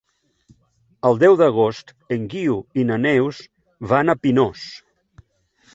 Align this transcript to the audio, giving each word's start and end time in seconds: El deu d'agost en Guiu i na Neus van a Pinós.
El 1.09 1.19
deu 1.23 1.37
d'agost 1.41 1.93
en 2.17 2.25
Guiu 2.33 2.59
i 2.83 2.87
na 2.91 2.99
Neus 3.05 3.45
van 3.95 4.15
a 4.15 4.19
Pinós. 4.27 4.67